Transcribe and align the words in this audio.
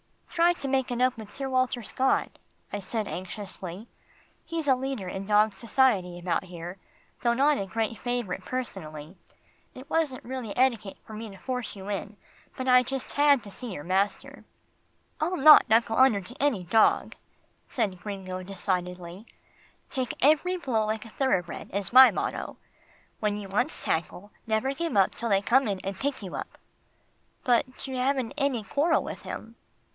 "Try 0.29 0.53
to 0.53 0.67
make 0.67 0.89
it 0.89 0.99
up 0.99 1.15
with 1.17 1.31
Sir 1.35 1.47
Walter 1.47 1.83
Scott," 1.83 2.39
I 2.73 2.79
said 2.79 3.07
anxiously. 3.07 3.87
"He's 4.43 4.67
a 4.67 4.73
leader 4.75 5.07
in 5.07 5.27
dog 5.27 5.53
society 5.53 6.17
about 6.17 6.45
here, 6.45 6.79
though 7.21 7.33
not 7.35 7.59
a 7.59 7.67
great 7.67 7.99
favourite 7.99 8.43
personally. 8.43 9.15
It 9.75 9.87
wasn't 9.89 10.23
really 10.23 10.57
etiquette 10.57 10.97
for 11.05 11.13
me 11.13 11.29
to 11.29 11.37
force 11.37 11.75
you 11.75 11.89
in, 11.89 12.17
but 12.57 12.67
I 12.67 12.81
just 12.81 13.11
had 13.11 13.43
to 13.43 13.51
see 13.51 13.73
your 13.73 13.83
master." 13.83 14.43
"I'll 15.19 15.37
not 15.37 15.69
knuckle 15.69 15.97
under 15.97 16.21
to 16.21 16.35
any 16.41 16.63
dog," 16.63 17.13
said 17.67 17.99
Gringo 18.01 18.41
decidedly. 18.41 19.27
"Take 19.91 20.15
every 20.19 20.57
blow 20.57 20.85
like 20.87 21.05
a 21.05 21.09
thoroughbred 21.09 21.69
is 21.71 21.93
my 21.93 22.09
motto, 22.09 22.55
but 22.55 22.57
when 23.19 23.37
you 23.37 23.47
once 23.49 23.83
tackle, 23.83 24.31
never 24.47 24.73
give 24.73 24.97
up 24.97 25.11
till 25.13 25.29
they 25.29 25.43
come 25.43 25.67
in 25.67 25.79
and 25.81 25.95
pick 25.95 26.23
you 26.23 26.33
up." 26.35 26.57
"But 27.43 27.85
you 27.85 27.97
haven't 27.97 28.29
had 28.31 28.45
any 28.45 28.63
quarrel 28.63 29.03
with 29.03 29.21
him. 29.21 29.57